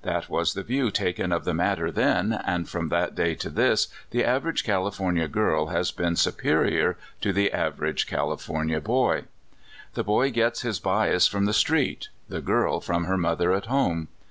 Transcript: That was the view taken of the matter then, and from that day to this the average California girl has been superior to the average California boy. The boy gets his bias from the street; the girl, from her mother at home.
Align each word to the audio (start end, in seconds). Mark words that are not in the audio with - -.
That 0.00 0.30
was 0.30 0.54
the 0.54 0.62
view 0.62 0.90
taken 0.90 1.30
of 1.30 1.44
the 1.44 1.52
matter 1.52 1.92
then, 1.92 2.40
and 2.46 2.66
from 2.66 2.88
that 2.88 3.14
day 3.14 3.34
to 3.34 3.50
this 3.50 3.88
the 4.12 4.24
average 4.24 4.64
California 4.64 5.28
girl 5.28 5.66
has 5.66 5.90
been 5.90 6.16
superior 6.16 6.96
to 7.20 7.34
the 7.34 7.52
average 7.52 8.06
California 8.06 8.80
boy. 8.80 9.24
The 9.92 10.02
boy 10.02 10.30
gets 10.30 10.62
his 10.62 10.80
bias 10.80 11.28
from 11.28 11.44
the 11.44 11.52
street; 11.52 12.08
the 12.30 12.40
girl, 12.40 12.80
from 12.80 13.04
her 13.04 13.18
mother 13.18 13.52
at 13.52 13.66
home. 13.66 14.08